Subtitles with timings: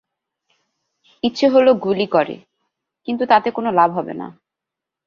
[1.23, 2.35] ইচ্ছে হলো গুলি করে,
[3.07, 4.27] কিন্তু জানে তাতে কোনো লাভ হবে না।